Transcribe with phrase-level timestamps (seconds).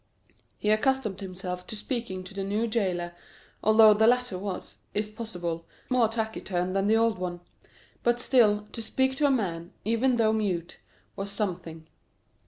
[0.57, 3.13] He accustomed himself to speaking to the new jailer,
[3.63, 7.39] although the latter was, if possible, more taciturn than the old one;
[8.01, 10.79] but still, to speak to a man, even though mute,
[11.15, 11.87] was something.